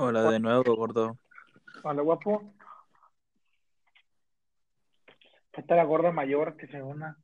Hola 0.00 0.30
de 0.30 0.38
nuevo, 0.38 0.76
gordo. 0.76 1.18
Hola, 1.82 2.02
guapo. 2.02 2.54
Esta 5.52 5.74
la 5.74 5.82
gorda 5.82 6.12
mayor 6.12 6.56
que 6.56 6.68
se 6.68 6.80
una. 6.80 7.18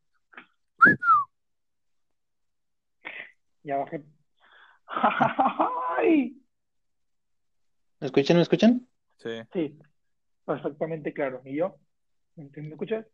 Ya 3.63 3.77
bajé. 3.77 4.03
¡Ay! 5.99 6.43
¿Me 8.01 8.07
escuchan? 8.09 8.39
¿Me 8.39 8.43
escuchan? 8.43 8.89
Sí. 9.19 9.31
Sí, 9.53 9.79
perfectamente 10.45 11.15
claro. 11.15 11.43
¿Y 11.45 11.55
yo? 11.55 11.77
¿Me 12.35 12.51
escuchas? 12.71 13.07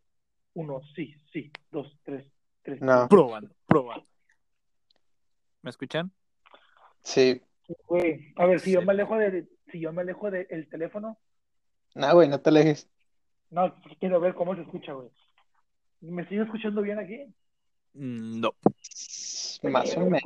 Uno, 0.55 0.81
sí, 0.95 1.13
sí. 1.31 1.51
Dos, 1.69 1.99
tres, 2.01 2.25
tres. 2.63 2.81
No. 2.81 3.07
Probando, 3.07 3.53
probando. 3.67 4.07
¿Me 5.61 5.69
escuchan? 5.69 6.11
Sí. 7.03 7.43
Güey, 7.87 8.33
a 8.35 8.45
ver, 8.45 8.59
si 8.59 8.71
yo 8.71 8.81
me 8.81 8.91
alejo 8.93 9.17
de, 9.17 9.47
si 9.71 9.79
yo 9.79 9.91
me 9.93 10.01
alejo 10.01 10.31
del 10.31 10.67
teléfono, 10.69 11.17
No, 11.95 12.13
güey, 12.13 12.27
no 12.29 12.39
te 12.39 12.49
alejes. 12.49 12.89
no, 13.49 13.75
quiero 13.99 14.19
ver 14.19 14.33
cómo 14.33 14.55
se 14.55 14.61
escucha, 14.61 14.93
güey. 14.93 15.09
¿Me 16.01 16.27
sigo 16.27 16.43
escuchando 16.43 16.81
bien 16.81 16.99
aquí? 16.99 17.25
Mm, 17.93 18.39
No. 18.39 18.53
Más 19.63 19.95
o 19.95 19.99
me 20.01 20.09
menos. 20.09 20.21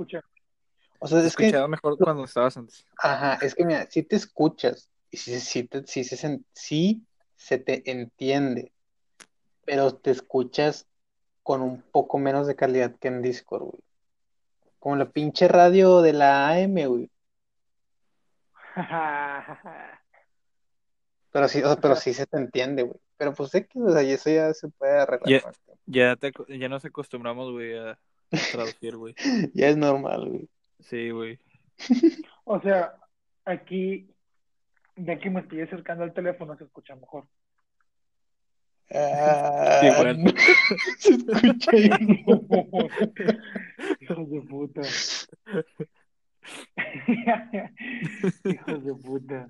O 0.99 1.07
sea, 1.07 1.19
es 1.19 1.35
que, 1.35 1.45
escuchaba 1.47 1.67
mejor 1.67 1.97
cuando 1.97 2.23
estabas 2.23 2.55
antes. 2.57 2.85
ajá, 2.97 3.37
es 3.45 3.53
que 3.53 3.65
mira, 3.65 3.85
si 3.89 4.03
te 4.03 4.15
escuchas 4.15 4.89
y 5.11 5.17
si, 5.17 5.39
si, 5.39 5.63
te, 5.65 5.85
si 5.85 6.03
se, 6.03 6.15
sen- 6.15 6.45
sí 6.53 7.03
se 7.35 7.57
te 7.57 7.89
entiende, 7.91 8.71
pero 9.65 9.93
te 9.95 10.11
escuchas 10.11 10.87
con 11.43 11.61
un 11.61 11.81
poco 11.81 12.17
menos 12.17 12.47
de 12.47 12.55
calidad 12.55 12.95
que 12.95 13.09
en 13.09 13.21
Discord, 13.21 13.63
güey. 13.63 13.81
Como 14.79 14.95
la 14.95 15.09
pinche 15.09 15.47
radio 15.47 16.01
de 16.01 16.13
la 16.13 16.47
AM, 16.49 16.87
güey. 16.87 17.09
Pero 21.31 21.47
sí, 21.49 21.61
o 21.61 21.67
sea, 21.67 21.75
pero 21.75 21.95
sí 21.97 22.13
se 22.13 22.25
te 22.25 22.37
entiende, 22.37 22.83
güey. 22.83 22.97
Pero 23.17 23.33
pues 23.33 23.51
sé 23.51 23.67
que, 23.67 23.77
o 23.77 23.91
sea, 23.91 24.01
y 24.03 24.11
eso 24.11 24.29
ya 24.29 24.53
se 24.53 24.69
puede 24.69 24.99
arreglar. 24.99 25.27
Ya. 25.27 25.41
Ya, 25.85 26.15
te, 26.15 26.31
ya 26.47 26.69
nos 26.69 26.85
acostumbramos, 26.85 27.51
güey, 27.51 27.77
a 27.77 27.99
traducir, 28.53 28.95
güey. 28.95 29.15
Ya 29.53 29.67
es 29.67 29.75
normal, 29.75 30.29
güey. 30.29 30.49
Sí, 30.79 31.09
güey. 31.09 31.39
O 32.45 32.61
sea, 32.61 32.95
aquí, 33.43 34.07
de 34.95 35.19
que 35.19 35.29
me 35.29 35.41
estoy 35.41 35.59
acercando 35.61 36.05
al 36.05 36.13
teléfono, 36.13 36.55
se 36.55 36.63
escucha 36.63 36.95
mejor. 36.95 37.25
Ah, 38.93 39.81
Igual. 39.83 40.23
no, 40.23 40.31
se 40.99 41.15
escucha 41.15 41.71
ahí. 41.73 41.89
Hijos 43.99 44.29
de 44.29 44.41
puta. 44.41 44.81
Hijos 48.43 48.85
de 48.85 48.93
puta. 48.93 49.47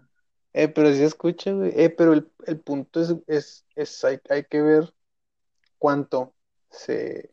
Eh, 0.54 0.70
pero 0.70 0.94
sí 0.94 1.04
escucha, 1.04 1.52
güey. 1.52 1.72
Eh, 1.76 1.90
pero 1.90 2.14
el, 2.14 2.32
el 2.48 2.60
punto 2.60 3.02
es, 3.02 3.16
es, 3.28 3.66
es 3.76 4.04
hay, 4.04 4.20
hay 4.30 4.46
que 4.46 4.62
ver 4.62 4.94
cuánto 5.78 6.34
se, 6.70 7.32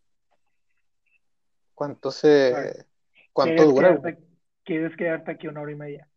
cuánto 1.75 2.11
se, 2.11 2.87
cuánto 3.33 3.55
¿Quieres 3.55 3.75
dura, 3.75 3.89
quedarte, 4.01 4.25
¿Quieres 4.65 4.97
quedarte 4.97 5.31
aquí 5.31 5.47
una 5.47 5.61
hora 5.61 5.73
y 5.73 5.77
media? 5.77 6.09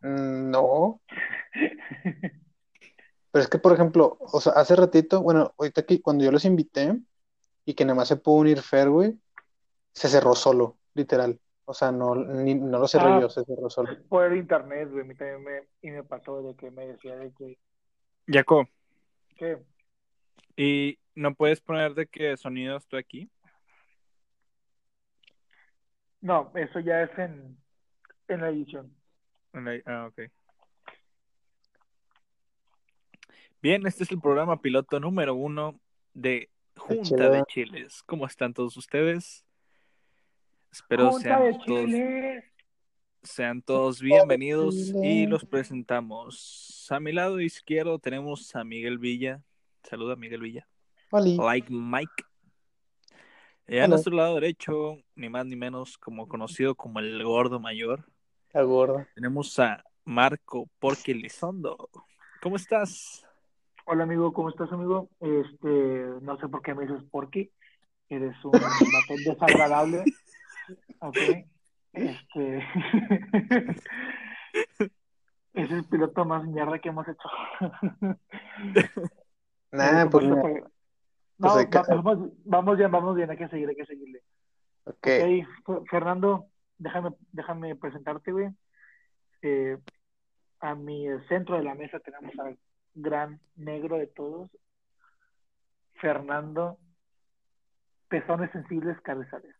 Mm, 0.00 0.50
No, 0.50 1.00
pero 3.30 3.42
es 3.42 3.48
que, 3.48 3.58
por 3.58 3.72
ejemplo, 3.72 4.16
o 4.20 4.40
sea, 4.40 4.52
hace 4.54 4.74
ratito, 4.74 5.22
bueno, 5.22 5.54
ahorita 5.58 5.82
aquí, 5.82 6.00
cuando 6.00 6.24
yo 6.24 6.32
los 6.32 6.44
invité 6.44 6.98
y 7.64 7.74
que 7.74 7.84
nada 7.84 7.96
más 7.96 8.08
se 8.08 8.16
pudo 8.16 8.36
unir 8.36 8.62
Fer, 8.62 8.88
güey, 8.88 9.18
se 9.92 10.08
cerró 10.08 10.34
solo, 10.34 10.78
literal. 10.94 11.38
O 11.70 11.74
sea, 11.74 11.92
no, 11.92 12.14
ni, 12.14 12.54
no 12.54 12.78
lo 12.78 12.88
cerré 12.88 13.08
Ah. 13.10 13.20
yo, 13.20 13.28
se 13.28 13.44
cerró 13.44 13.68
solo. 13.68 13.90
Por 14.08 14.34
internet, 14.34 14.88
güey, 14.90 15.02
a 15.02 15.04
mí 15.04 15.14
también 15.14 15.44
me, 15.44 15.68
y 15.82 15.90
me 15.90 16.02
pasó 16.02 16.42
de 16.42 16.56
que 16.56 16.70
me 16.70 16.86
decía 16.86 17.14
de 17.16 17.30
que, 17.34 17.58
Jaco, 18.26 18.66
¿qué? 19.36 19.58
¿y 20.56 20.98
no 21.14 21.34
puedes 21.34 21.60
poner 21.60 21.92
de 21.92 22.06
qué 22.06 22.34
sonidos 22.38 22.86
tú 22.88 22.96
aquí? 22.96 23.30
No, 26.22 26.50
eso 26.54 26.80
ya 26.80 27.02
es 27.02 27.18
en, 27.18 27.58
en 28.28 28.40
la 28.40 28.48
edición. 28.48 28.96
En 29.52 29.64
la- 29.66 29.82
Ah, 29.84 30.06
ok. 30.08 30.22
Bien, 33.60 33.86
este 33.86 34.04
es 34.04 34.10
el 34.10 34.20
programa 34.20 34.60
piloto 34.62 34.98
número 35.00 35.34
uno 35.34 35.78
de 36.14 36.48
Junta 36.76 37.02
Chile. 37.04 37.28
de 37.30 37.44
Chiles. 37.44 38.02
¿Cómo 38.04 38.24
están 38.26 38.54
todos 38.54 38.74
ustedes? 38.78 39.44
Espero 40.70 41.12
sean 41.12 41.58
todos, 41.66 41.90
sean 43.22 43.62
todos 43.62 44.00
bienvenidos 44.00 44.74
y 45.02 45.26
los 45.26 45.44
presentamos. 45.44 46.86
A 46.90 47.00
mi 47.00 47.12
lado 47.12 47.40
izquierdo 47.40 47.98
tenemos 47.98 48.54
a 48.54 48.64
Miguel 48.64 48.98
Villa. 48.98 49.42
Saluda 49.82 50.16
Miguel 50.16 50.40
Villa. 50.42 50.68
Oli. 51.10 51.36
Like 51.36 51.68
Mike. 51.72 52.24
Y 53.66 53.74
a 53.78 53.80
Hola. 53.80 53.88
nuestro 53.88 54.14
lado 54.14 54.34
derecho, 54.36 54.96
ni 55.14 55.28
más 55.28 55.46
ni 55.46 55.56
menos 55.56 55.98
como 55.98 56.26
conocido 56.28 56.74
como 56.74 57.00
el 57.00 57.22
gordo 57.22 57.60
mayor, 57.60 58.04
La 58.52 58.62
gorda. 58.62 59.06
tenemos 59.14 59.58
a 59.58 59.84
Marco 60.04 60.70
Porque 60.78 61.14
Lizondo. 61.14 61.90
¿Cómo 62.40 62.56
estás? 62.56 63.26
Hola 63.84 64.04
amigo, 64.04 64.32
¿cómo 64.32 64.48
estás 64.50 64.70
amigo? 64.72 65.10
Este, 65.20 65.68
no 66.22 66.38
sé 66.38 66.48
por 66.48 66.62
qué 66.62 66.74
me 66.74 66.86
dices 66.86 67.02
Porky, 67.10 67.50
eres 68.08 68.36
un 68.44 68.52
matón 68.92 69.16
desagradable, 69.24 70.04
ok, 71.00 71.16
este, 71.92 72.58
es 75.54 75.70
el 75.70 75.84
piloto 75.84 76.24
más 76.24 76.44
mierda 76.46 76.78
que 76.78 76.88
hemos 76.90 77.06
hecho. 77.08 77.28
Nah, 79.70 80.04
Por 80.08 80.22
pues, 80.22 80.24
supuesto, 80.24 80.48
mira, 80.48 80.62
pues, 80.66 80.72
No, 81.38 81.48
va- 81.94 82.02
vamos, 82.02 82.30
vamos 82.44 82.78
bien, 82.78 82.90
vamos 82.90 83.14
bien, 83.16 83.30
hay 83.30 83.36
que 83.36 83.48
seguir, 83.48 83.68
hay 83.68 83.76
que 83.76 83.84
seguirle. 83.84 84.22
ok. 84.84 84.94
Ok, 84.96 85.04
Fer- 85.66 85.84
Fernando, 85.90 86.46
déjame, 86.78 87.10
déjame 87.32 87.76
presentarte, 87.76 88.32
güey. 88.32 88.48
Eh, 89.42 89.76
a 90.60 90.74
mi 90.74 91.06
centro 91.28 91.56
de 91.56 91.64
la 91.64 91.74
mesa 91.74 92.00
tenemos 92.00 92.36
al 92.38 92.58
gran 92.94 93.38
negro 93.56 93.98
de 93.98 94.06
todos, 94.06 94.50
Fernando 96.00 96.78
Pezones 98.08 98.50
Sensibles 98.52 98.98
Cabezales. 99.02 99.54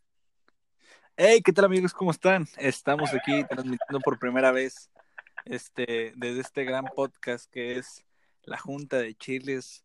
Hey, 1.21 1.43
¿qué 1.45 1.53
tal 1.53 1.65
amigos? 1.65 1.93
¿Cómo 1.93 2.13
están? 2.13 2.47
Estamos 2.59 3.13
aquí 3.13 3.43
transmitiendo 3.43 3.99
por 4.05 4.21
primera 4.21 4.53
vez 4.53 4.89
este, 5.45 6.13
desde 6.15 6.43
este 6.43 6.63
gran 6.63 6.85
podcast 6.95 7.51
que 7.51 7.77
es 7.77 8.07
la 8.45 8.57
Junta 8.57 8.99
de 8.99 9.17
Chiles. 9.17 9.85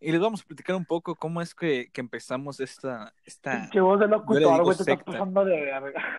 Y 0.00 0.10
les 0.10 0.20
vamos 0.20 0.42
a 0.42 0.44
platicar 0.44 0.74
un 0.74 0.84
poco 0.84 1.14
cómo 1.14 1.40
es 1.40 1.54
que, 1.54 1.92
que 1.92 2.00
empezamos 2.00 2.58
esta... 2.58 3.14
esta... 3.24 3.52
Pinche 3.52 3.80
voz 3.80 4.00
de 4.00 4.08
locutor, 4.08 4.64
güey, 4.64 4.76
te 4.76 4.82
estás 4.82 5.04
pasando 5.04 5.44
de 5.44 5.60
verga. 5.60 6.18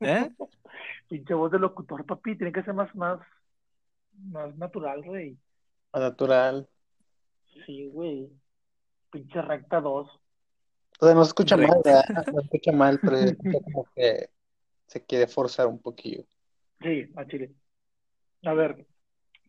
¿Eh? 0.00 0.30
Pinche 1.08 1.32
voz 1.32 1.50
de 1.50 1.58
locutor, 1.60 2.04
papi, 2.04 2.36
tiene 2.36 2.52
que 2.52 2.62
ser 2.62 2.74
más, 2.74 2.94
más, 2.94 3.20
más 4.18 4.54
natural, 4.58 5.02
güey. 5.02 5.38
Natural. 5.94 6.68
Sí, 7.64 7.86
güey. 7.86 8.28
Pinche 9.10 9.40
recta 9.40 9.80
2. 9.80 10.23
O 11.04 11.06
sea, 11.06 11.14
no 11.14 11.24
se 11.24 11.28
escucha 11.28 11.56
mal. 11.58 11.82
¿verdad? 11.84 12.04
No 12.32 12.40
se 12.40 12.46
escucha 12.46 12.72
mal, 12.72 12.98
pero 12.98 13.18
se 13.18 13.36
como 13.36 13.86
que 13.94 14.30
se 14.86 15.04
quiere 15.04 15.26
forzar 15.26 15.66
un 15.66 15.78
poquillo. 15.78 16.24
Sí, 16.80 17.12
a 17.14 17.26
Chile. 17.26 17.52
A 18.46 18.54
ver, 18.54 18.86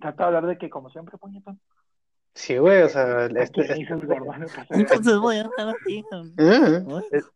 trata 0.01 0.23
de 0.23 0.27
hablar 0.27 0.47
de 0.47 0.57
que, 0.57 0.69
como 0.69 0.89
siempre, 0.89 1.17
puñetón. 1.17 1.61
Sí, 2.33 2.57
güey, 2.57 2.81
o 2.81 2.89
sea, 2.89 3.03
¿A 3.03 3.25
este, 3.27 3.43
este- 3.43 3.67
de- 3.67 4.17
Entonces 4.69 5.17
voy 5.17 5.37
a 5.37 5.43
hablar 5.45 5.75
así. 5.81 6.03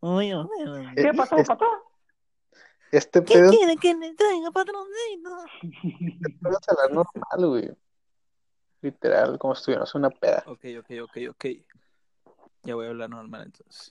Voy 0.04 0.30
a 0.30 0.46
¿Qué 0.94 1.10
pasó, 1.16 1.42
pato? 1.44 1.64
Este 2.92 3.22
¿Qué 3.22 3.34
pedo 3.34 3.50
quiere 3.52 3.76
que 3.78 3.94
le 3.94 4.14
traiga, 4.14 4.50
patroncito? 4.50 5.30
es 6.20 6.68
hablar 6.68 6.90
normal, 6.92 7.48
güey. 7.48 7.70
Literal, 8.82 9.38
como 9.38 9.54
si 9.54 9.60
estuviéramos 9.60 9.94
en 9.94 9.98
una 10.00 10.10
peda. 10.10 10.44
Ok, 10.46 10.64
ok, 10.80 10.90
ok, 11.04 11.16
ok. 11.30 11.44
Ya 12.62 12.74
voy 12.74 12.86
a 12.86 12.90
hablar 12.90 13.08
normal 13.08 13.44
entonces. 13.46 13.90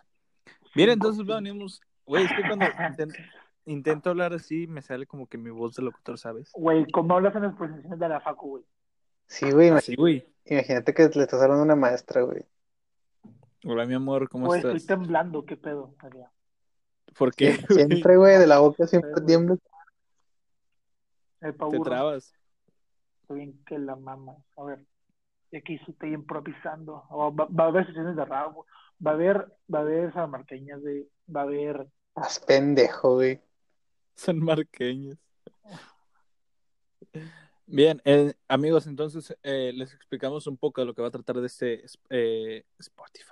Bien, 0.75 0.89
entonces 0.89 1.25
venimos... 1.25 1.81
Güey, 2.05 2.25
es 2.25 2.31
que 2.31 2.41
cuando 2.41 2.65
inten- 2.65 3.15
intento 3.65 4.09
hablar 4.09 4.33
así 4.33 4.65
me 4.67 4.81
sale 4.81 5.05
como 5.05 5.27
que 5.27 5.37
mi 5.37 5.49
voz 5.51 5.75
de 5.75 5.83
locutor, 5.83 6.17
¿sabes? 6.17 6.51
Güey, 6.53 6.89
¿cómo 6.91 7.15
hablas 7.15 7.35
en 7.35 7.43
las 7.43 7.55
presentaciones 7.55 7.99
de 7.99 8.09
la 8.09 8.19
facu, 8.19 8.49
güey? 8.49 8.63
Sí, 9.27 9.51
güey, 9.51 9.69
Así, 9.69 9.95
güey. 9.95 10.27
imagínate 10.45 10.93
que 10.93 11.03
le 11.03 11.21
estás 11.21 11.41
hablando 11.41 11.61
a 11.61 11.65
una 11.65 11.75
maestra, 11.75 12.23
güey. 12.23 12.43
Hola, 13.63 13.85
mi 13.85 13.93
amor, 13.93 14.27
¿cómo 14.29 14.47
Güey, 14.47 14.59
estoy 14.61 14.77
estás? 14.77 14.97
temblando, 14.97 15.45
¿qué 15.45 15.55
pedo? 15.55 15.93
María? 16.01 16.31
¿Por 17.17 17.35
qué? 17.35 17.53
Siempre, 17.69 18.17
güey, 18.17 18.39
de 18.39 18.47
la 18.47 18.59
boca 18.59 18.87
siempre 18.87 19.21
tiembla. 19.25 19.57
El 21.41 21.55
Te 21.55 21.79
trabas. 21.79 22.33
Estoy 23.21 23.37
bien 23.37 23.63
que 23.65 23.77
la 23.77 23.95
mama. 23.95 24.35
A 24.57 24.63
ver, 24.63 24.85
y 25.51 25.57
aquí 25.57 25.79
estoy 25.87 26.13
improvisando. 26.13 27.03
O 27.09 27.33
va, 27.35 27.45
va 27.47 27.63
a 27.65 27.67
haber 27.67 27.85
sesiones 27.87 28.15
de 28.15 28.25
rabo. 28.25 28.65
Va 29.05 29.11
a 29.11 29.13
haber, 29.15 29.47
va 29.73 29.79
a 29.79 29.81
haber 29.81 30.13
salmarqueñas 30.13 30.81
de, 30.83 31.07
va 31.33 31.41
a 31.41 31.43
haber, 31.43 31.87
Haz 32.15 32.39
pendejo, 32.39 33.15
güey. 33.15 33.39
Son 34.15 34.39
marqueños. 34.43 35.17
Bien, 37.65 38.01
eh, 38.03 38.33
amigos, 38.47 38.87
entonces 38.87 39.35
eh, 39.43 39.71
les 39.75 39.93
explicamos 39.93 40.47
un 40.47 40.57
poco 40.57 40.81
de 40.81 40.87
lo 40.87 40.93
que 40.93 41.01
va 41.01 41.09
a 41.09 41.11
tratar 41.11 41.37
de 41.39 41.47
este 41.47 41.85
eh, 42.09 42.63
Spotify. 42.79 43.25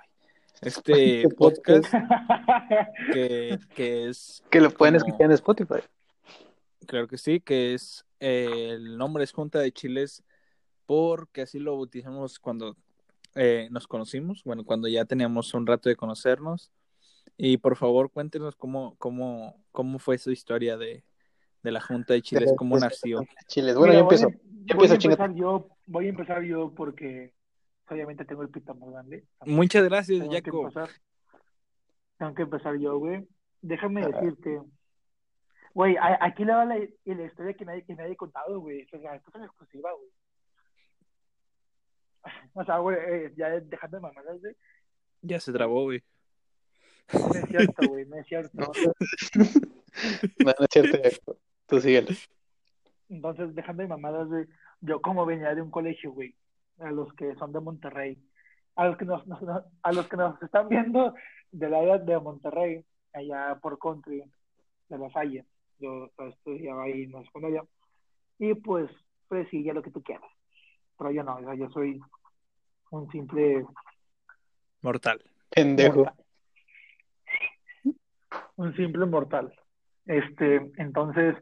Este 0.62 1.28
podcast 1.38 1.86
que, 3.14 3.60
que 3.76 4.10
es, 4.10 4.44
Que 4.50 4.62
lo 4.62 4.70
pueden 4.72 4.96
Como- 4.96 5.08
escuchar 5.08 5.26
en 5.26 5.32
Spotify. 5.34 5.82
creo 6.88 7.08
que 7.08 7.18
sí, 7.18 7.40
que 7.42 7.74
es 7.74 8.06
eh, 8.20 8.70
el 8.72 8.98
nombre 8.98 9.24
es 9.24 9.32
Junta 9.34 9.60
de 9.60 9.72
Chiles 9.72 10.24
porque 10.88 11.44
así 11.44 11.60
lo 11.60 11.76
bautizamos 11.76 12.40
cuando 12.40 12.76
eh, 13.36 13.68
nos 13.70 13.86
conocimos, 13.88 14.44
bueno, 14.44 14.64
cuando 14.66 14.88
ya 14.88 15.06
teníamos 15.06 15.54
un 15.54 15.68
rato 15.68 15.90
de 15.90 15.96
conocernos. 15.96 16.72
Y 17.38 17.58
por 17.58 17.76
favor, 17.76 18.10
cuéntenos 18.12 18.56
cómo, 18.56 18.96
cómo, 18.98 19.62
cómo 19.72 20.00
fue 20.00 20.18
su 20.18 20.32
historia 20.32 20.76
de, 20.78 21.04
de 21.62 21.72
la 21.72 21.82
Junta 21.82 22.14
de 22.14 22.24
Chiles, 22.24 22.52
cómo 22.58 22.80
nació. 22.80 23.22
Chiles. 23.48 23.76
Bueno, 23.76 23.94
Mira, 23.94 24.00
yo 24.00 24.06
voy 24.06 24.16
empiezo. 24.16 24.28
voy 24.40 24.66
empiezo, 24.72 24.94
a 24.94 24.98
chingate. 24.98 25.22
empezar 25.24 25.36
yo, 25.40 25.70
voy 25.86 26.06
a 26.08 26.10
empezar 26.10 26.42
yo 26.42 26.74
porque 26.74 27.34
obviamente 27.90 28.26
tengo 28.26 28.42
el 28.42 28.50
pito 28.50 28.74
más 28.74 28.90
grande. 28.90 29.28
Muchas 29.46 29.84
gracias, 29.84 30.20
Tengo 30.20 30.32
que 30.42 30.50
empezar. 30.50 30.90
Tengo 32.18 32.34
que 32.34 32.42
empezar 32.42 32.76
yo, 32.80 32.98
güey. 32.98 33.28
Déjame 33.62 34.02
Ah. 34.04 34.08
decirte. 34.08 34.62
Güey, 35.76 35.96
aquí 36.00 36.44
le 36.44 36.54
va 36.54 36.66
la, 36.66 36.76
la 37.06 37.24
historia 37.26 37.54
que 37.54 37.66
nadie, 37.66 37.84
que 37.86 37.94
nadie 37.94 38.14
ha 38.14 38.16
contado, 38.16 38.60
güey. 38.62 38.88
O 38.92 39.00
sea, 39.00 39.14
esto 39.16 39.30
es 39.30 39.36
una 39.36 39.46
exclusiva, 39.46 39.92
güey. 39.94 40.10
O 42.54 42.64
sea, 42.64 42.78
güey, 42.80 42.98
eh, 43.00 43.34
ya 43.36 43.50
dejando 43.60 43.98
de 43.98 44.02
mamadas, 44.02 44.40
güey. 44.40 44.56
Ya 45.22 45.40
se 45.40 45.52
trabó, 45.52 45.84
güey. 45.84 46.02
No 47.14 47.34
es 47.40 47.46
cierto, 47.50 47.88
güey, 47.88 48.06
no 48.06 48.18
es 48.18 48.28
cierto. 48.28 48.52
No, 48.58 48.68
no 50.40 50.52
es 50.52 50.68
cierto. 50.70 51.38
Tú 51.66 51.80
síguele. 51.80 52.16
Entonces, 53.10 53.56
dejando 53.56 53.84
de 53.84 53.90
mamadas, 53.90 54.28
güey, 54.28 54.46
yo 54.82 55.02
como 55.02 55.26
venía 55.26 55.56
de 55.56 55.62
un 55.62 55.72
colegio, 55.72 56.12
güey, 56.12 56.36
a 56.80 56.92
los 56.92 57.14
que 57.14 57.34
son 57.36 57.52
de 57.54 57.60
Monterrey, 57.62 58.18
a 58.76 58.86
los 58.88 58.98
que 58.98 59.06
nos, 59.06 59.26
nos- 59.28 59.42
nos- 59.42 59.64
a 59.82 59.92
los 59.94 60.08
que 60.08 60.18
nos 60.18 60.42
están 60.44 60.68
viendo 60.70 61.14
del 61.52 61.74
área 61.74 61.98
de 61.98 62.20
Monterrey, 62.20 62.86
allá 63.14 63.58
por 63.62 63.80
country, 63.80 64.24
de 64.90 64.98
la 64.98 65.10
Salle, 65.12 65.46
yo 65.80 66.10
estudiaba 66.30 66.84
ahí 66.84 67.04
en 67.04 67.12
la 67.14 67.24
secundaria, 67.24 67.64
y 68.40 68.54
pues, 68.54 68.90
pues 69.28 69.48
sí, 69.50 69.64
ya 69.64 69.74
lo 69.74 69.82
que 69.82 69.92
tú 69.92 70.04
quieras, 70.04 70.30
pero 70.98 71.12
yo 71.12 71.24
no, 71.24 71.36
o 71.38 71.40
sea, 71.42 71.56
yo 71.56 71.70
soy 71.70 72.00
un 72.92 73.10
simple 73.12 73.66
Mortal. 74.82 75.22
Pendejo. 75.50 76.06
mortal. 76.06 76.26
Un 78.56 78.76
simple 78.76 79.06
mortal. 79.06 79.54
Este, 80.06 80.72
entonces 80.78 81.36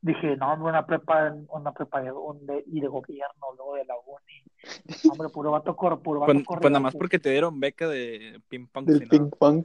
dije, 0.00 0.36
no, 0.36 0.54
una 0.54 0.86
prepa, 0.86 1.32
una 1.48 1.72
prepa 1.72 2.02
de, 2.02 2.12
un 2.12 2.46
de- 2.46 2.64
y 2.66 2.80
de 2.80 2.88
gobierno, 2.88 3.46
luego 3.56 3.74
de 3.76 3.84
la 3.84 3.94
uni. 3.96 5.10
Hombre, 5.10 5.28
puro 5.28 5.50
vato 5.50 5.74
cor, 5.76 6.00
puro 6.02 6.20
vato 6.20 6.32
Pues, 6.32 6.44
pues 6.46 6.70
nada 6.70 6.80
más 6.80 6.94
porque 6.94 7.18
te 7.18 7.30
dieron 7.30 7.58
beca 7.60 7.88
de 7.88 8.40
ping 8.48 8.66
pong. 8.66 8.86
Del 8.86 9.00
no- 9.02 9.08
ping 9.08 9.30
pong. 9.38 9.64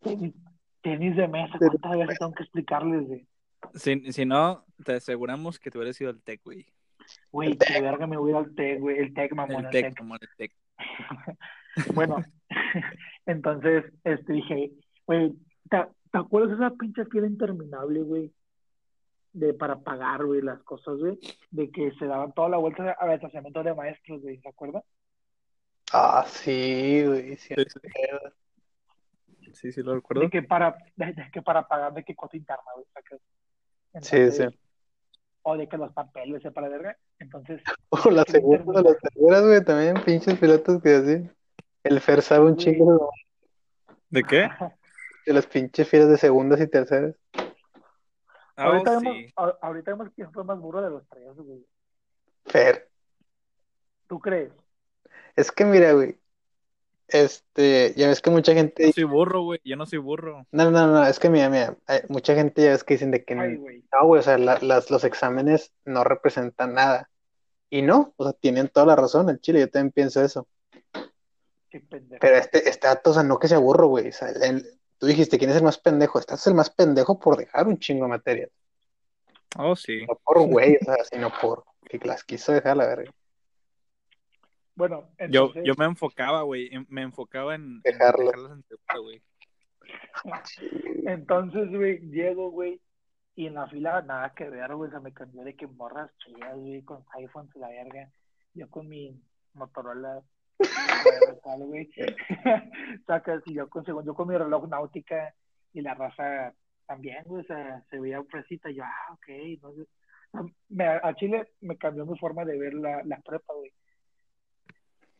Tenis, 0.00 0.34
tenis 0.82 1.16
de 1.16 1.28
mesa, 1.28 1.58
¿cuántas 1.58 1.98
veces 1.98 2.18
tengo 2.18 2.32
que 2.32 2.42
explicarles 2.42 3.08
de, 3.08 3.26
Si, 3.74 4.12
si 4.12 4.24
no, 4.24 4.64
te 4.84 4.94
aseguramos 4.94 5.58
que 5.58 5.70
te 5.70 5.78
hubiera 5.78 5.92
sido 5.92 6.10
el 6.10 6.22
tech, 6.22 6.40
güey. 6.44 6.66
Güey, 7.30 7.56
que 7.56 7.80
verga 7.80 8.06
me 8.06 8.16
voy 8.16 8.32
al 8.32 8.54
TEC, 8.54 8.80
güey, 8.80 8.98
el 8.98 9.14
TEC, 9.14 9.32
mamón, 9.34 9.60
El 9.60 9.64
el 9.66 9.70
tech, 9.70 9.84
TEC. 9.86 9.98
como 9.98 10.14
el 10.14 10.28
tech. 10.36 10.52
Bueno, 11.94 12.16
entonces, 13.26 13.84
este, 14.04 14.32
dije, 14.32 14.72
güey, 15.06 15.32
¿te, 15.70 15.86
te 16.10 16.18
acuerdas 16.18 16.58
de 16.58 16.66
esa 16.66 16.74
pinche 16.76 17.04
fila 17.06 17.26
interminable, 17.26 18.02
güey? 18.02 18.32
De 19.32 19.54
para 19.54 19.78
pagar, 19.78 20.24
güey, 20.24 20.42
las 20.42 20.60
cosas, 20.64 20.98
güey, 20.98 21.18
de 21.50 21.70
que 21.70 21.92
se 21.92 22.06
daban 22.06 22.32
toda 22.32 22.48
la 22.48 22.56
vuelta 22.56 22.90
al 22.98 23.12
estacionamiento 23.12 23.62
de 23.62 23.74
maestros, 23.74 24.20
güey, 24.20 24.38
¿se 24.40 24.48
acuerda? 24.48 24.82
Ah, 25.92 26.24
sí, 26.26 27.04
güey. 27.06 27.36
sí. 27.36 27.54
Sí, 27.56 27.64
sí. 27.66 27.80
Sí, 29.52 29.72
sí, 29.72 29.82
lo 29.82 29.94
recuerdo. 29.94 30.22
De 30.22 30.30
que 30.30 30.42
para, 30.42 30.76
de, 30.96 31.12
de 31.12 31.30
que 31.32 31.42
para 31.42 31.66
pagar, 31.66 31.92
de 31.94 32.04
que 32.04 32.14
cuota 32.14 32.36
interna, 32.36 32.62
güey. 32.74 32.86
Sí, 34.02 34.30
sí. 34.30 34.44
O 35.42 35.56
de 35.56 35.68
que 35.68 35.76
los 35.78 35.92
papeles 35.92 36.42
se 36.42 36.50
para 36.50 36.68
verga, 36.68 36.96
entonces, 37.18 37.62
O 37.90 38.10
las 38.10 38.26
segundas, 38.28 38.84
las 38.84 38.98
terceras, 38.98 39.42
güey, 39.42 39.64
también, 39.64 39.94
pinches 40.04 40.38
pilotos 40.38 40.82
que 40.82 40.94
así. 40.94 41.30
El 41.82 42.00
Fer 42.00 42.20
sabe 42.22 42.46
un 42.46 42.58
Sí. 42.58 42.72
chingo 42.72 43.10
¿De 44.10 44.22
qué? 44.22 44.48
de 45.26 45.32
las 45.32 45.46
pinches 45.46 45.88
filas 45.88 46.08
de 46.08 46.18
segundas 46.18 46.60
y 46.60 46.66
terceras. 46.66 47.14
Ah, 48.56 48.64
ahorita, 48.64 48.98
sí. 48.98 49.06
vemos, 49.06 49.32
a- 49.36 49.58
ahorita 49.66 49.90
vemos 49.92 50.08
quién 50.14 50.30
fue 50.32 50.44
más 50.44 50.58
burro 50.58 50.82
de 50.82 50.90
los 50.90 51.08
tres, 51.08 51.34
güey. 51.36 51.64
Fer. 52.46 52.88
¿Tú 54.06 54.18
crees? 54.20 54.52
Es 55.36 55.50
que 55.52 55.64
mira, 55.64 55.92
güey. 55.92 56.18
Este, 57.12 57.92
ya 57.96 58.08
ves 58.08 58.20
que 58.20 58.30
mucha 58.30 58.54
gente. 58.54 58.86
No 58.86 58.92
soy 58.92 59.04
burro, 59.04 59.42
güey. 59.42 59.60
Yo 59.64 59.76
no 59.76 59.86
soy 59.86 59.98
burro. 59.98 60.46
No, 60.52 60.70
no, 60.70 60.86
no, 60.86 61.06
es 61.06 61.18
que 61.18 61.28
mira, 61.30 61.48
mira, 61.50 61.76
hay 61.86 62.00
mucha 62.08 62.34
gente 62.34 62.62
ya 62.62 62.70
ves 62.70 62.84
que 62.84 62.94
dicen 62.94 63.10
de 63.10 63.24
que 63.24 63.34
Ay, 63.34 63.56
güey. 63.56 63.84
no, 63.92 64.06
güey, 64.06 64.20
o 64.20 64.22
sea, 64.22 64.38
la- 64.38 64.58
las, 64.62 64.90
los 64.90 65.04
exámenes 65.04 65.72
no 65.84 66.04
representan 66.04 66.74
nada. 66.74 67.10
Y 67.68 67.82
no, 67.82 68.14
o 68.16 68.24
sea, 68.24 68.32
tienen 68.32 68.68
toda 68.68 68.86
la 68.86 68.96
razón, 68.96 69.28
el 69.30 69.40
chile, 69.40 69.60
yo 69.60 69.70
también 69.70 69.92
pienso 69.92 70.22
eso. 70.22 70.46
Qué 71.68 71.80
pendejo. 71.80 72.18
Pero 72.20 72.36
este, 72.36 72.68
este 72.68 72.86
dato, 72.88 73.10
o 73.10 73.14
sea, 73.14 73.22
no 73.22 73.38
que 73.38 73.46
se 73.48 73.54
aburro, 73.54 73.86
güey. 73.88 74.08
O 74.08 74.12
sea, 74.12 74.28
el- 74.28 74.66
tú 74.98 75.06
dijiste, 75.06 75.38
¿quién 75.38 75.50
es 75.50 75.56
el 75.56 75.62
más 75.62 75.78
pendejo? 75.78 76.18
Este 76.18 76.34
es 76.34 76.46
el 76.46 76.54
más 76.54 76.70
pendejo 76.70 77.18
por 77.18 77.36
dejar 77.36 77.66
un 77.68 77.78
chingo 77.78 78.04
de 78.04 78.10
materias. 78.10 78.50
Oh, 79.58 79.74
sí. 79.76 80.04
No 80.06 80.18
por 80.24 80.40
güey, 80.46 80.76
o 80.76 80.78
sea, 80.84 81.04
sino 81.10 81.30
por 81.40 81.64
que 81.88 81.98
las 82.04 82.22
quiso 82.24 82.52
dejar 82.52 82.76
la 82.76 82.86
verga. 82.86 83.12
Bueno, 84.80 85.04
Yo, 85.30 85.46
entonces, 85.46 85.62
yo 85.66 85.74
me 85.78 85.84
enfocaba, 85.84 86.42
güey. 86.42 86.68
en- 86.74 86.86
Me 86.88 87.02
enfocaba 87.02 87.54
en, 87.54 87.80
Dejarlo. 87.82 88.30
en 88.52 88.62
segunda, 88.64 88.98
güey. 89.02 89.22
entonces, 91.06 91.68
güey, 91.70 91.98
llego, 92.10 92.50
güey, 92.50 92.80
y 93.34 93.46
en 93.46 93.54
la 93.54 93.66
fila 93.68 94.02
nada 94.02 94.32
que 94.34 94.48
ver, 94.48 94.74
güey, 94.74 94.90
se 94.90 95.00
me 95.00 95.12
cambió 95.12 95.42
de 95.44 95.54
que 95.54 95.66
morras 95.66 96.10
chidas, 96.18 96.56
güey, 96.56 96.82
con 96.82 97.04
iPhones 97.18 97.54
y 97.54 97.58
la 97.58 97.68
verga. 97.68 98.10
Yo 98.54 98.68
con 98.68 98.88
mi 98.88 99.20
Motorola, 99.54 100.22
tal, 101.44 101.64
güey. 101.66 101.90
Sacas, 103.06 103.42
y 103.46 103.54
yo 103.54 103.68
con, 103.68 103.84
según 103.84 104.04
yo 104.04 104.14
con 104.14 104.28
mi 104.28 104.36
reloj 104.36 104.68
náutica 104.68 105.34
y 105.72 105.80
la 105.82 105.94
raza 105.94 106.54
también, 106.86 107.22
güey, 107.24 107.42
o 107.42 107.46
sea, 107.46 107.82
se 107.90 108.00
veía 108.00 108.22
fresita, 108.24 108.70
y 108.70 108.74
yo, 108.76 108.84
ah, 108.84 109.12
ok, 109.12 109.28
entonces, 109.28 109.86
me, 110.68 110.84
a 110.86 111.14
Chile 111.14 111.48
me 111.60 111.76
cambió 111.76 112.04
mi 112.06 112.18
forma 112.18 112.44
de 112.44 112.58
ver 112.58 112.74
la, 112.74 113.02
la 113.04 113.20
prepa, 113.20 113.54
güey. 113.54 113.72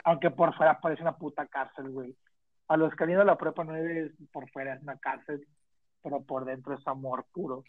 Aunque 0.04 0.30
por 0.30 0.54
fuera 0.57 0.80
parece 0.80 1.02
una 1.02 1.16
puta 1.16 1.47
cárcel, 1.47 1.90
güey. 1.90 2.16
A 2.69 2.76
los 2.76 2.95
que 2.95 3.04
han 3.04 3.11
ido 3.11 3.23
a 3.23 3.25
la 3.25 3.37
prepa 3.37 3.64
9 3.64 4.12
por 4.33 4.49
fuera 4.50 4.75
es 4.75 4.83
una 4.83 4.99
cárcel, 4.99 5.47
pero 6.02 6.23
por 6.23 6.45
dentro 6.45 6.75
es 6.75 6.87
amor 6.87 7.26
puro. 7.33 7.64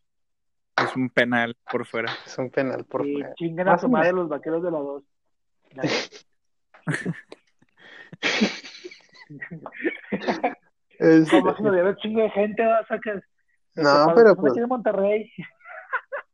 Es 0.77 0.95
un 0.95 1.09
penal 1.09 1.55
por 1.71 1.85
fuera. 1.85 2.11
Es 2.25 2.37
un 2.37 2.49
penal 2.49 2.85
por 2.85 3.05
y 3.05 3.13
fuera. 3.13 3.33
chinguen 3.35 3.67
a 3.67 3.71
Más 3.71 3.81
su 3.81 3.87
o 3.87 3.89
madre 3.89 4.07
menos. 4.07 4.21
los 4.21 4.29
vaqueros 4.29 4.63
de 4.63 4.71
la 4.71 4.79
2. 4.79 5.03
Este, 10.99 11.39
Como 11.41 11.55
si 11.55 11.63
no 11.63 11.71
hubiera 11.71 11.95
chingo 11.97 12.21
de 12.21 12.29
gente, 12.29 12.63
¿va? 12.65 12.85
sacas. 12.85 13.23
no, 13.75 14.13
pero 14.15 14.29
no 14.29 14.35
pues, 14.35 14.55
en 14.57 14.67
Monterrey. 14.67 15.31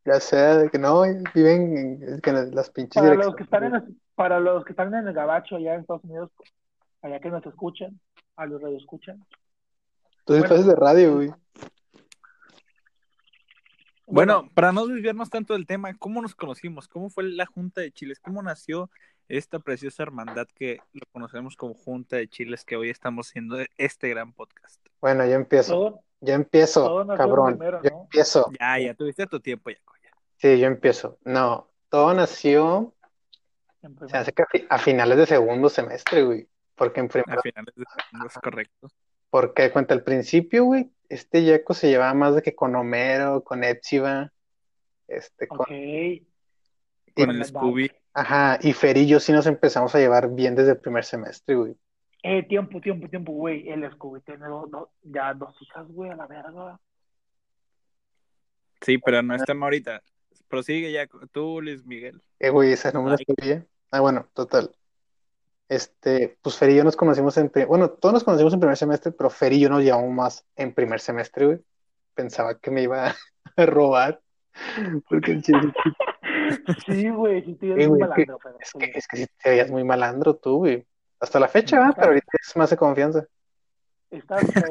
Ya 0.08 0.20
sea 0.20 0.56
de 0.56 0.70
que 0.70 0.78
no, 0.78 1.02
viven 1.34 1.76
en, 1.76 2.14
es 2.14 2.20
que 2.20 2.30
en 2.30 2.54
las 2.54 2.70
pinches 2.70 3.02
Para 3.02 3.14
los 3.14 3.36
que 3.36 3.42
están 3.42 3.64
en 3.64 3.74
el, 3.74 3.96
para 4.14 4.40
los 4.40 4.64
que 4.64 4.72
están 4.72 4.94
en 4.94 5.06
el 5.06 5.14
gabacho 5.14 5.56
allá 5.56 5.74
en 5.74 5.80
Estados 5.82 6.04
Unidos, 6.04 6.30
allá 7.02 7.20
que 7.20 7.30
nos 7.30 7.44
escuchan, 7.44 8.00
a 8.36 8.46
los 8.46 8.60
radio 8.60 8.76
escuchan. 8.78 9.24
Tú 10.24 10.34
sí 10.34 10.40
bueno. 10.40 10.62
de 10.62 10.74
radio, 10.74 11.14
güey. 11.14 11.30
Bueno, 14.06 14.48
para 14.54 14.72
no 14.72 14.86
desviarnos 14.86 15.28
tanto 15.28 15.52
del 15.52 15.66
tema, 15.66 15.94
¿cómo 15.98 16.22
nos 16.22 16.34
conocimos? 16.34 16.88
¿Cómo 16.88 17.10
fue 17.10 17.24
la 17.24 17.44
Junta 17.44 17.82
de 17.82 17.92
Chiles? 17.92 18.20
¿Cómo 18.20 18.42
nació 18.42 18.90
esta 19.28 19.58
preciosa 19.58 20.02
hermandad 20.02 20.46
que 20.54 20.80
lo 20.94 21.02
conocemos 21.12 21.56
como 21.56 21.74
Junta 21.74 22.16
de 22.16 22.28
Chiles, 22.28 22.64
que 22.64 22.76
hoy 22.76 22.88
estamos 22.88 23.28
haciendo 23.28 23.58
este 23.76 24.08
gran 24.08 24.32
podcast? 24.32 24.80
Bueno, 25.02 25.26
yo 25.26 25.32
empiezo. 25.32 25.72
todo, 25.72 26.00
Yo 26.22 26.32
empiezo, 26.32 27.06
cabrón. 27.16 27.58
primero, 27.58 27.82
Yo 27.82 27.90
¿no? 27.90 28.02
empiezo. 28.04 28.50
Ya, 28.58 28.78
ya 28.78 28.94
tuviste 28.94 29.26
tu 29.26 29.40
tiempo, 29.40 29.68
ya. 29.70 29.78
Sí, 30.38 30.58
yo 30.58 30.66
empiezo. 30.66 31.18
No, 31.24 31.68
todo 31.88 32.14
nació, 32.14 32.94
primero. 33.80 34.08
hace 34.12 34.32
que 34.32 34.42
a, 34.42 34.46
fi- 34.46 34.66
a 34.68 34.78
finales 34.78 35.18
de 35.18 35.26
segundo 35.26 35.68
semestre, 35.68 36.22
güey. 36.24 36.48
Porque 36.74 37.00
en 37.00 37.06
A 37.06 37.08
primero, 37.08 37.42
finales 37.42 37.74
de 37.74 37.84
segundo, 37.84 38.26
es 38.28 38.34
correcto. 38.34 38.88
porque 39.30 39.70
cuenta 39.72 39.94
al 39.94 40.02
principio, 40.04 40.64
güey, 40.64 40.90
este 41.08 41.44
Yaco 41.44 41.74
se 41.74 41.88
llevaba 41.88 42.14
más 42.14 42.34
de 42.36 42.42
que 42.42 42.54
con 42.54 42.74
Homero, 42.76 43.42
con 43.42 43.64
Epsiba, 43.64 44.32
este, 45.08 45.48
con, 45.48 45.60
Ok. 45.60 45.68
Con 45.68 47.24
Con 47.24 47.30
el 47.30 47.38
la 47.40 47.44
Scooby. 47.46 47.90
ajá, 48.14 48.58
y 48.62 48.72
Fer 48.74 48.96
y 48.96 49.08
yo 49.08 49.18
sí 49.18 49.32
nos 49.32 49.46
empezamos 49.46 49.92
a 49.94 49.98
llevar 49.98 50.28
bien 50.30 50.54
desde 50.54 50.72
el 50.72 50.78
primer 50.78 51.04
semestre, 51.04 51.56
güey. 51.56 51.74
Eh, 52.22 52.44
tiempo, 52.44 52.80
tiempo, 52.80 53.08
tiempo, 53.08 53.32
güey. 53.32 53.68
El 53.68 53.90
Scooby 53.92 54.20
tiene 54.20 54.46
dos, 54.46 54.70
dos- 54.70 54.88
ya 55.02 55.34
dos 55.34 55.60
hijas, 55.62 55.88
güey, 55.88 56.10
a 56.10 56.16
la 56.16 56.26
verga. 56.28 56.78
Sí, 58.82 58.98
pero 58.98 59.22
no 59.22 59.34
están 59.34 59.60
ahorita. 59.62 60.00
Prosigue 60.48 60.90
ya 60.92 61.06
tú, 61.32 61.60
Luis 61.62 61.84
Miguel. 61.86 62.20
Eh, 62.38 62.50
güey, 62.50 62.72
esa 62.72 62.90
no 62.92 63.02
me 63.02 63.10
la 63.10 63.18
sabía. 63.18 63.64
Ah, 63.90 64.00
bueno, 64.00 64.28
total. 64.34 64.70
Este, 65.68 66.38
pues 66.40 66.56
Fer 66.56 66.70
y 66.70 66.76
yo 66.76 66.84
nos 66.84 66.96
conocimos 66.96 67.36
en, 67.36 67.52
bueno, 67.68 67.90
todos 67.90 68.14
nos 68.14 68.24
conocimos 68.24 68.54
en 68.54 68.60
primer 68.60 68.76
semestre, 68.76 69.12
pero 69.12 69.28
Fer 69.30 69.52
y 69.52 69.60
yo 69.60 69.68
nos 69.68 69.82
llevamos 69.82 70.10
más 70.14 70.46
en 70.56 70.72
primer 70.74 71.00
semestre, 71.00 71.46
güey. 71.46 71.58
Pensaba 72.14 72.58
que 72.58 72.70
me 72.70 72.82
iba 72.82 73.14
a 73.56 73.66
robar, 73.66 74.20
porque 75.08 75.32
en 75.32 75.42
chile, 75.42 75.60
Sí, 76.86 77.08
güey, 77.10 77.44
sí, 77.44 77.54
te 77.56 77.66
Eh, 77.66 77.88
muy 77.88 77.98
güey, 77.98 78.02
es 78.02 78.08
que- 78.16 78.26
malandro, 78.26 78.38
pero 78.42 78.56
es 78.60 78.68
sí. 78.70 78.78
que, 78.78 78.98
es 78.98 79.06
que 79.08 79.16
sí 79.18 79.26
te 79.42 79.50
veías 79.50 79.70
muy 79.70 79.84
malandro 79.84 80.34
tú, 80.36 80.56
güey. 80.58 80.86
Hasta 81.20 81.38
la 81.40 81.48
fecha, 81.48 81.78
¿va? 81.80 81.92
Pero 81.94 82.08
ahorita 82.08 82.26
es 82.40 82.56
más 82.56 82.70
de 82.70 82.76
confianza. 82.76 83.26
Estás 84.10 84.42
feo. 84.52 84.62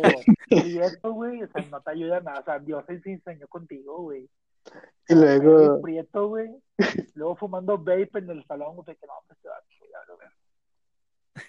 Y 0.50 0.80
esto, 0.80 1.12
güey, 1.12 1.44
o 1.44 1.48
sea, 1.48 1.62
no 1.70 1.82
te 1.82 1.92
ayuda 1.92 2.22
nada. 2.22 2.40
O 2.40 2.44
sea, 2.44 2.58
Dios 2.58 2.84
se 2.88 2.94
enseñó 3.12 3.48
contigo, 3.48 3.98
güey. 4.02 4.28
Y 5.10 5.16
luego, 5.16 5.82
Prieto, 5.82 6.28
güey. 6.28 6.50
Luego 7.16 7.36
fumando 7.36 7.78
vape 7.78 8.20
en 8.20 8.30
el 8.30 8.46
salón, 8.46 8.76
güey, 8.76 8.96
que 8.96 9.08
no, 9.08 9.14
pues 9.28 9.40
te 9.40 9.50
va 9.50 9.56
a 9.56 9.64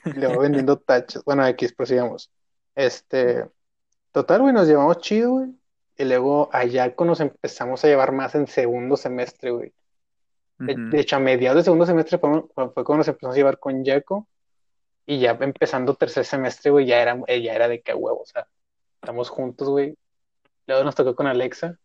y 0.05 0.13
luego 0.13 0.41
vendiendo 0.41 0.79
tachos. 0.79 1.25
Bueno, 1.25 1.47
X, 1.47 1.73
prosigamos. 1.73 2.31
Este, 2.75 3.47
total, 4.13 4.43
güey, 4.43 4.55
nos 4.55 4.69
llevamos 4.69 4.99
chido, 4.99 5.31
güey. 5.33 5.55
Y 5.97 6.05
luego 6.05 6.49
allá 6.53 6.95
nos 6.99 7.21
empezamos 7.21 7.85
a 7.85 7.89
llevar 7.89 8.13
más 8.13 8.35
en 8.35 8.47
segundo 8.47 8.97
semestre, 8.97 9.51
güey. 9.51 9.73
De, 10.59 10.75
Ujú. 10.75 10.91
de 10.91 11.01
hecho, 11.01 11.17
a 11.17 11.21
mediados 11.21 11.57
de 11.57 11.65
segundo 11.65 11.87
semestre 11.87 12.19
fue, 12.19 12.45
fue 12.55 12.85
cuando 12.85 12.99
nos 12.99 13.09
empezamos 13.09 13.35
a 13.35 13.37
llevar 13.37 13.59
con 13.59 13.85
Jaco. 13.85 14.29
Y 15.07 15.21
ya 15.21 15.31
empezando 15.41 15.95
tercer 15.95 16.25
semestre, 16.25 16.71
güey, 16.71 16.87
ya 16.87 17.01
era, 17.01 17.19
ya 17.27 17.55
era 17.55 17.67
de 17.67 17.81
qué 17.81 17.95
huevo, 17.95 18.21
o 18.21 18.27
sea, 18.27 18.47
estamos 19.01 19.31
juntos, 19.31 19.69
güey. 19.69 19.97
Luego 20.67 20.85
nos 20.85 20.95
tocó 20.95 21.15
con 21.15 21.27
Alexa. 21.27 21.79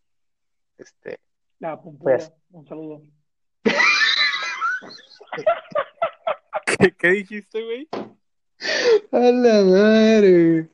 Este, 0.84 1.20
La 1.60 1.82
pumpura, 1.82 2.18
Pues. 2.18 2.32
un 2.52 2.68
saludo. 2.68 3.02
¿Qué, 6.78 6.96
qué 6.98 7.08
dijiste, 7.10 7.64
güey? 7.64 7.88
a 9.12 9.18
la 9.20 9.64
madre. 9.64 10.70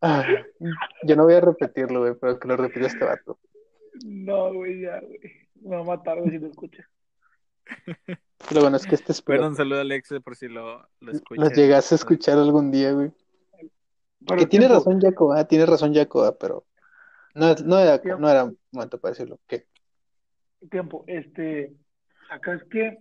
Ah, 0.00 0.24
yo 1.04 1.16
no 1.16 1.24
voy 1.24 1.34
a 1.34 1.40
repetirlo, 1.40 2.00
güey, 2.00 2.14
pero 2.20 2.38
que 2.38 2.48
lo 2.48 2.56
repita 2.56 2.86
este 2.86 3.04
vato. 3.04 3.38
No, 4.04 4.52
güey, 4.52 4.82
ya, 4.82 5.00
güey. 5.00 5.20
Me 5.62 5.76
va 5.76 5.80
a 5.82 5.84
matar, 5.84 6.18
güey, 6.18 6.30
si 6.30 6.38
lo 6.38 6.48
escuchas. 6.48 6.86
Lo 8.52 8.60
bueno 8.60 8.76
es 8.76 8.86
que 8.86 8.96
este 8.96 9.12
es 9.12 9.24
Bueno, 9.24 9.46
un 9.46 9.54
saludo 9.56 9.78
a 9.78 9.82
Alex 9.82 10.14
por 10.24 10.34
si 10.36 10.48
lo, 10.48 10.86
lo 11.00 11.12
escucha. 11.12 11.40
Los 11.42 11.52
llegas 11.52 11.92
a 11.92 11.94
escuchar 11.94 12.36
algún 12.38 12.70
día, 12.70 12.92
güey. 12.92 13.12
Pero 14.26 14.38
Que 14.40 14.46
tiene 14.46 14.68
razón 14.68 15.00
Jaco, 15.00 15.32
ah, 15.32 15.44
tiene 15.46 15.66
razón 15.66 15.94
Jaco, 15.94 16.24
ah, 16.24 16.36
pero 16.38 16.64
no, 17.34 17.54
no 17.64 17.78
era, 17.78 18.00
Tiempo. 18.00 18.20
no 18.20 18.28
era 18.30 18.52
momento 18.72 19.00
para 19.00 19.12
decirlo. 19.12 19.38
¿Qué? 19.46 19.66
Tiempo, 20.70 21.04
este. 21.06 21.72
Acá 22.30 22.54
es 22.54 22.64
que. 22.64 22.98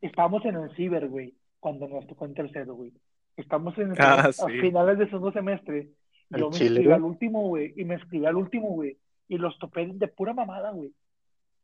Estábamos 0.00 0.44
en 0.44 0.56
el 0.56 0.74
ciber, 0.76 1.08
güey, 1.08 1.34
cuando 1.58 1.88
nos 1.88 2.06
tocó 2.06 2.26
en 2.26 2.34
tercero, 2.34 2.74
güey. 2.74 2.92
Estamos 3.36 3.76
en 3.78 3.92
el 3.92 3.96
Ah, 4.00 4.26
a 4.28 4.32
sí. 4.32 4.60
finales 4.60 4.98
de 4.98 5.06
segundo 5.06 5.32
semestre. 5.32 5.88
Al 6.32 6.40
Yo 6.40 6.50
me 6.50 6.56
chile, 6.56 6.82
güey. 6.82 6.94
al 6.94 7.02
último, 7.02 7.42
güey, 7.48 7.72
y 7.76 7.84
me 7.84 7.94
inscribí 7.94 8.26
al 8.26 8.36
último, 8.36 8.68
güey. 8.68 8.98
Y 9.28 9.38
los 9.38 9.58
topé 9.58 9.86
de 9.92 10.08
pura 10.08 10.32
mamada, 10.34 10.70
güey. 10.70 10.92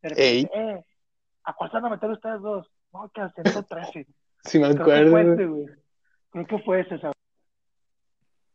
De 0.02 0.08
Ey. 0.16 0.42
repente, 0.44 0.78
eh, 0.80 0.84
¿a 1.44 1.54
cuál 1.54 1.70
se 1.70 1.76
van 1.76 1.86
a 1.86 1.90
meter 1.90 2.10
ustedes 2.10 2.40
dos? 2.40 2.66
No, 2.92 3.10
que 3.14 3.20
al 3.20 3.32
113. 3.34 4.06
Sí 4.44 4.58
me 4.58 4.64
Creo 4.74 4.76
que 4.76 4.82
acuerdo, 4.82 5.10
fue 5.12 5.24
güey. 5.24 5.46
güey. 5.46 5.66
Creo 6.30 6.46
que 6.46 6.58
fue 6.64 6.80
ese, 6.80 6.98
¿sabes? 6.98 7.14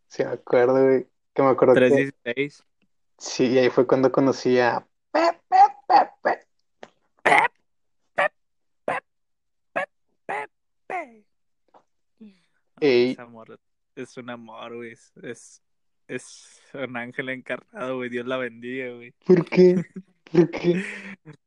Sí 0.08 0.24
me 0.24 0.32
acuerdo, 0.32 0.84
güey. 0.84 1.08
Que 1.38 1.44
me 1.44 1.50
acuerdo 1.50 1.76
que 1.76 1.82
316. 1.82 2.64
sí, 3.20 3.46
y 3.46 3.60
ahí 3.60 3.70
fue 3.70 3.86
cuando 3.86 4.12
conocí 4.12 4.58
a 4.58 4.84
Pep, 5.12 5.40
Pep, 5.48 5.72
Pep, 5.88 6.10
Pep. 6.24 6.48
Ey. 12.80 13.12
Es 13.12 13.20
amor. 13.20 13.60
Es 13.96 14.18
un 14.18 14.32
amor, 14.32 14.78
güey. 14.78 14.94
Es, 14.94 15.14
es, 15.22 15.62
es 16.08 16.62
un 16.74 16.98
ángel 16.98 17.30
encarnado, 17.30 17.98
güey. 17.98 18.10
Dios 18.10 18.26
la 18.26 18.38
bendiga, 18.38 18.96
güey. 18.96 19.14
¿Por 19.24 19.46
qué? 19.46 19.86
¿Por 20.32 20.50
qué? 20.50 20.84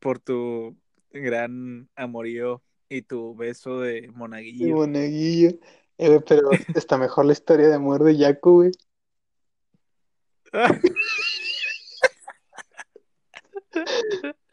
Por 0.00 0.18
tu 0.18 0.76
gran 1.12 1.88
amorío 1.94 2.64
y 2.88 3.02
tu 3.02 3.36
beso 3.36 3.78
de 3.78 4.00
De 4.00 4.08
monaguillo. 4.08 4.74
monaguillo. 4.74 5.50
Eh, 5.98 6.20
pero 6.28 6.50
está 6.74 6.98
mejor 6.98 7.26
la 7.26 7.32
historia 7.32 7.68
de 7.68 7.74
amor 7.74 8.02
de 8.02 8.18
Jaco, 8.18 8.54
güey. 8.54 8.72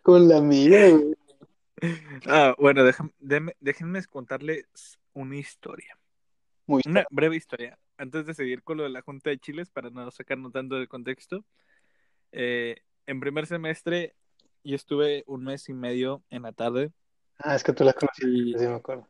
Con 0.02 0.28
la 0.28 0.40
güey. 0.40 1.16
Ah, 2.28 2.56
bueno, 2.58 2.84
déjame- 2.86 3.56
déjenme 3.60 4.04
contarles 4.06 4.66
una 5.14 5.36
historia. 5.38 5.98
Muy 6.66 6.82
Una 6.86 7.06
breve 7.10 7.36
historia. 7.36 7.78
Antes 7.98 8.26
de 8.26 8.34
seguir 8.34 8.64
con 8.64 8.78
lo 8.78 8.84
de 8.84 8.90
la 8.90 9.02
Junta 9.02 9.30
de 9.30 9.38
Chiles, 9.38 9.70
para 9.70 9.90
no 9.90 10.10
sacarnos 10.12 10.52
tanto 10.54 10.76
del 10.76 10.88
contexto. 10.88 11.44
eh, 12.32 12.78
en 13.06 13.20
primer 13.20 13.46
semestre, 13.46 14.16
yo 14.64 14.76
estuve 14.76 15.24
un 15.28 15.44
mes 15.44 15.68
y 15.70 15.74
medio 15.74 16.24
en 16.30 16.44
la 16.44 16.52
tarde 16.54 16.92
Ah, 17.38 17.56
es 17.56 17.64
que 17.64 17.74
tú 17.74 17.84
la 17.84 17.94
conociste, 17.94 18.28
y, 18.28 18.54
sí 18.58 18.66
me 18.66 18.76
acuerdo. 18.76 19.08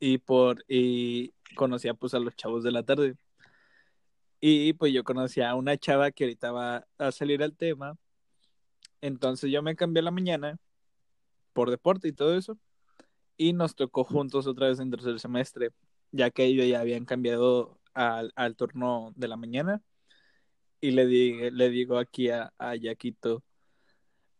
y 0.00 0.18
por 0.18 0.64
y 0.66 1.32
conocía 1.54 1.92
pues 1.94 2.14
a 2.14 2.18
los 2.18 2.34
chavos 2.34 2.64
de 2.64 2.72
la 2.72 2.82
tarde. 2.82 3.14
Y 4.44 4.72
pues 4.72 4.92
yo 4.92 5.04
conocía 5.04 5.50
a 5.50 5.54
una 5.54 5.78
chava 5.78 6.10
que 6.10 6.24
ahorita 6.24 6.50
va 6.50 6.84
a 6.98 7.12
salir 7.12 7.44
al 7.44 7.54
tema. 7.54 7.96
Entonces 9.00 9.52
yo 9.52 9.62
me 9.62 9.76
cambié 9.76 10.00
a 10.00 10.02
la 10.02 10.10
mañana 10.10 10.58
por 11.52 11.70
deporte 11.70 12.08
y 12.08 12.12
todo 12.12 12.36
eso. 12.36 12.58
Y 13.36 13.52
nos 13.52 13.76
tocó 13.76 14.02
juntos 14.02 14.48
otra 14.48 14.66
vez 14.66 14.80
en 14.80 14.90
tercer 14.90 15.20
semestre, 15.20 15.70
ya 16.10 16.32
que 16.32 16.44
ellos 16.44 16.66
ya 16.66 16.80
habían 16.80 17.04
cambiado 17.04 17.78
al, 17.94 18.32
al 18.34 18.56
turno 18.56 19.12
de 19.14 19.28
la 19.28 19.36
mañana. 19.36 19.80
Y 20.80 20.90
le, 20.90 21.06
di- 21.06 21.50
le 21.52 21.70
digo 21.70 21.96
aquí 21.96 22.28
a, 22.30 22.52
a 22.58 22.74
Yaquito, 22.74 23.44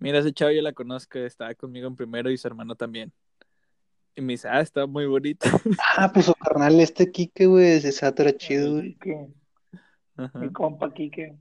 mira, 0.01 0.19
ese 0.19 0.33
chavo 0.33 0.51
yo 0.51 0.63
la 0.63 0.73
conozco, 0.73 1.21
estaba 1.21 1.55
conmigo 1.55 1.87
en 1.87 1.95
primero 1.95 2.29
y 2.29 2.37
su 2.37 2.49
hermano 2.49 2.75
también. 2.75 3.13
Y 4.17 4.21
me 4.21 4.33
dice, 4.33 4.49
ah, 4.49 4.61
está 4.61 4.85
muy 4.87 5.07
bonito. 5.07 5.49
Ah, 5.97 6.11
pues 6.13 6.27
su 6.27 6.35
carnal, 6.35 6.81
este 6.81 7.13
Kike, 7.13 7.47
güey, 7.47 7.67
ese 7.67 8.05
era 8.05 8.37
chido, 8.37 8.73
güey. 8.73 8.99
Quique, 10.26 10.38
Ajá. 10.38 10.38
mi 10.47 10.52
compa 10.52 10.93
Quique. 10.93 11.37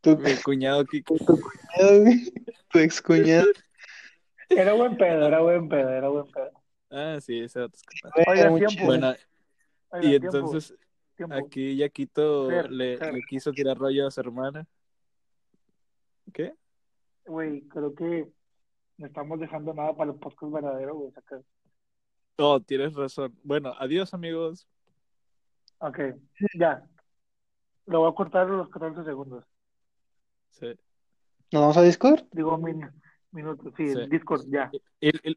Tu, 0.00 0.16
Mi 0.18 0.34
cuñado 0.36 0.84
Kiko. 0.84 1.16
tu 1.16 1.24
cuñado, 1.26 2.00
güey. 2.02 2.32
Tu 2.70 2.78
ex 2.78 3.00
cuñado. 3.00 3.46
Era 4.50 4.74
buen 4.74 4.96
pedo, 4.98 5.26
era 5.26 5.40
buen 5.40 5.68
pedo, 5.68 5.88
era 5.90 6.08
buen 6.08 6.30
pedo. 6.30 6.50
Ah, 6.90 7.18
sí, 7.20 7.40
ese 7.40 7.60
vato 7.60 7.76
es 7.76 7.82
capaz. 7.82 8.14
Güey, 8.26 8.40
Oiga, 8.42 8.68
tiempo. 8.68 8.84
Bueno, 8.86 9.14
Oiga, 9.90 10.06
y 10.08 10.14
entonces 10.16 10.74
tiempo. 11.16 11.34
aquí 11.34 11.76
Yaquito 11.76 12.48
Fer, 12.50 12.70
le, 12.70 12.98
Fer. 12.98 13.14
le 13.14 13.20
quiso 13.22 13.50
tirar 13.52 13.78
rollo 13.78 14.06
a 14.06 14.10
su 14.10 14.20
hermana. 14.20 14.66
¿Qué? 16.32 16.54
Güey, 17.26 17.62
creo 17.68 17.94
que 17.94 18.28
no 18.98 19.06
estamos 19.06 19.40
dejando 19.40 19.72
nada 19.72 19.96
para 19.96 20.10
el 20.12 20.18
podcast 20.18 20.52
verdadero, 20.52 20.94
güey. 20.96 21.10
saca. 21.12 21.40
Oh, 22.36 22.60
tienes 22.60 22.94
razón. 22.94 23.34
Bueno, 23.42 23.72
adiós 23.78 24.12
amigos. 24.12 24.68
Ok, 25.78 25.98
ya. 26.58 26.86
Lo 27.86 28.00
voy 28.00 28.10
a 28.10 28.14
cortar 28.14 28.48
los 28.48 28.68
14 28.68 29.04
segundos. 29.04 29.44
Sí. 30.50 30.74
¿Nos 31.52 31.62
vamos 31.62 31.76
a 31.76 31.82
Discord? 31.82 32.24
Digo, 32.32 32.56
min, 32.58 32.88
minutos. 33.32 33.72
Sí, 33.76 33.92
Sí. 33.94 34.06
Discord, 34.08 34.42
ya. 34.48 34.70
Y- 35.00 35.36